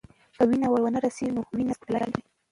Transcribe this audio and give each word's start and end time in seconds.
که 0.35 0.43
وینې 0.49 0.67
ور 0.69 0.81
ونه 0.83 0.99
رسیږي، 1.05 1.31
نو 1.35 1.41
وینې 1.55 1.71
سترګو 1.77 1.87
ته 1.87 1.93
لارې 1.93 2.11
کوي. 2.13 2.23